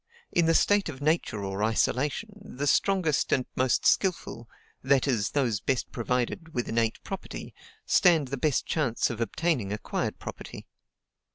[0.31, 4.49] In the state of Nature or isolation, the strongest and most skilful
[4.81, 7.53] (that is, those best provided with innate property)
[7.85, 10.65] stand the best chance of obtaining acquired property.